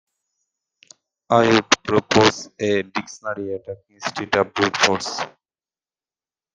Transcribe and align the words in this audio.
I'd 1.29 1.65
propose 1.83 2.49
a 2.59 2.81
dictionary 2.81 3.53
attack 3.53 3.77
instead 3.87 4.35
of 4.35 4.51
brute 4.51 4.75
force. 4.77 5.21